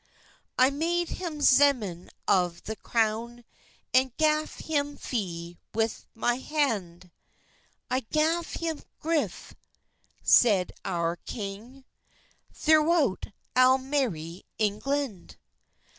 "I 0.57 0.71
made 0.71 1.09
hem 1.09 1.41
zemen 1.41 2.09
of 2.27 2.63
the 2.63 2.75
crowne, 2.75 3.43
And 3.93 4.17
gaf 4.17 4.61
hem 4.67 4.97
fee 4.97 5.59
with 5.75 6.07
my 6.15 6.37
hond, 6.37 7.11
I 7.87 7.99
gaf 7.99 8.55
hem 8.55 8.81
grithe," 8.99 9.51
seid 10.23 10.71
oure 10.83 11.17
kyng, 11.27 11.83
"Thorowout 12.51 13.31
alle 13.55 13.77
mery 13.77 14.43
Inglond. 14.59 15.35